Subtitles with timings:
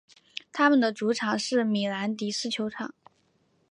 [0.51, 2.95] 他们的主场是米兰迪斯球场。